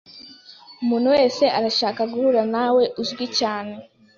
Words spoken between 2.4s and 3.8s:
nawe. Uzwi cyane!